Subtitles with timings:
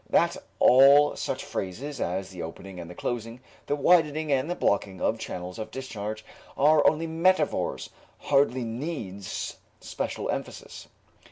[0.09, 5.19] That all such phrases as the opening and the closing, the widening and blocking, of
[5.19, 6.25] channels of discharge
[6.57, 10.87] are only metaphors hardly needs special emphasis.